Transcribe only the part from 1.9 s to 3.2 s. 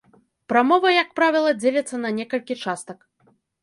на некалькі частак.